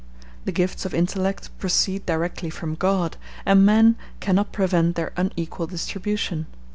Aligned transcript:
The 0.45 0.51
gifts 0.51 0.83
of 0.83 0.95
intellect 0.95 1.51
proceed 1.59 2.07
directly 2.07 2.49
from 2.49 2.73
God, 2.73 3.17
and 3.45 3.63
man 3.63 3.97
cannot 4.19 4.51
prevent 4.51 4.95
their 4.95 5.13
unequal 5.15 5.67
distribution. 5.67 6.47